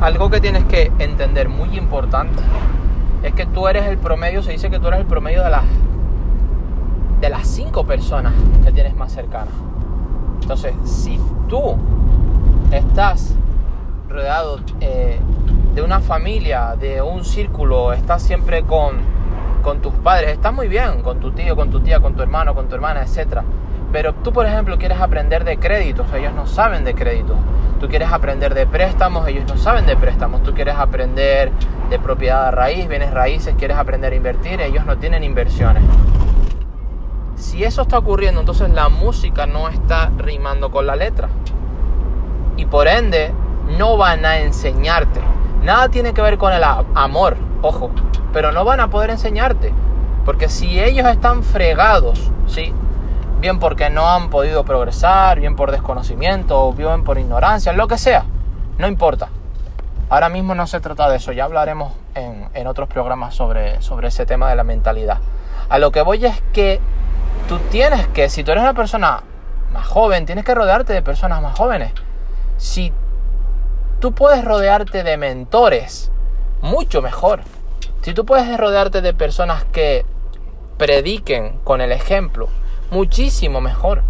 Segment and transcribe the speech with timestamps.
[0.00, 2.42] algo que tienes que entender muy importante
[3.22, 5.64] es que tú eres el promedio, se dice que tú eres el promedio de las
[7.20, 8.32] de las cinco personas
[8.64, 9.52] que tienes más cercanas.
[10.40, 11.76] Entonces, si tú
[12.70, 13.34] estás
[14.08, 15.18] rodeado eh,
[15.74, 18.98] de una familia, de un círculo, estás siempre con,
[19.62, 22.54] con tus padres, estás muy bien, con tu tío, con tu tía, con tu hermano,
[22.54, 23.42] con tu hermana, etc.
[23.92, 27.36] Pero tú, por ejemplo, quieres aprender de créditos, ellos no saben de créditos.
[27.80, 30.42] Tú quieres aprender de préstamos, ellos no saben de préstamos.
[30.42, 31.52] Tú quieres aprender
[31.88, 35.82] de propiedad a raíz, bienes raíces, quieres aprender a invertir, ellos no tienen inversiones.
[37.36, 41.28] Si eso está ocurriendo, entonces la música no está rimando con la letra.
[42.56, 43.32] Y por ende,
[43.78, 45.20] no van a enseñarte.
[45.62, 47.90] Nada tiene que ver con el amor, ojo,
[48.32, 49.72] pero no van a poder enseñarte.
[50.24, 52.74] Porque si ellos están fregados, ¿sí?
[53.40, 58.24] Bien porque no han podido progresar, bien por desconocimiento, bien por ignorancia, lo que sea,
[58.78, 59.28] no importa.
[60.08, 64.08] Ahora mismo no se trata de eso, ya hablaremos en, en otros programas sobre, sobre
[64.08, 65.18] ese tema de la mentalidad.
[65.68, 66.80] A lo que voy es que
[67.48, 69.22] tú tienes que, si tú eres una persona
[69.72, 71.92] más joven, tienes que rodearte de personas más jóvenes.
[72.56, 72.92] Si
[74.00, 76.10] tú puedes rodearte de mentores,
[76.60, 77.42] mucho mejor.
[78.02, 80.04] Si tú puedes rodearte de personas que
[80.76, 82.48] prediquen con el ejemplo,
[82.90, 84.02] muchísimo mejor.